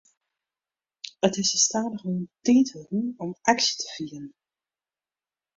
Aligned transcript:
It 1.27 1.33
is 1.41 1.49
sa 1.51 1.59
stadichoan 1.65 2.19
tiid 2.45 2.67
wurden 2.75 3.05
om 3.23 3.31
aksje 3.51 3.73
te 3.79 3.87
fieren. 3.93 4.27